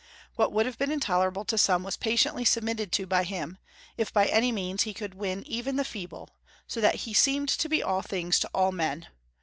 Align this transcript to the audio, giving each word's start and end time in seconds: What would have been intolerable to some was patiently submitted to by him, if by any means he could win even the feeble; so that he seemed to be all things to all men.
What 0.35 0.51
would 0.51 0.65
have 0.65 0.79
been 0.79 0.91
intolerable 0.91 1.45
to 1.45 1.59
some 1.59 1.83
was 1.83 1.95
patiently 1.95 2.43
submitted 2.43 2.91
to 2.93 3.05
by 3.05 3.23
him, 3.23 3.59
if 3.97 4.11
by 4.11 4.25
any 4.25 4.51
means 4.51 4.81
he 4.81 4.95
could 4.95 5.13
win 5.13 5.45
even 5.47 5.75
the 5.75 5.85
feeble; 5.85 6.31
so 6.65 6.81
that 6.81 6.95
he 7.05 7.13
seemed 7.13 7.49
to 7.49 7.69
be 7.69 7.83
all 7.83 8.01
things 8.01 8.39
to 8.39 8.49
all 8.51 8.71
men. 8.71 9.09